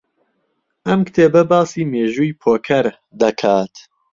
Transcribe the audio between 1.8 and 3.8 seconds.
مێژووی پۆکەر دەکات.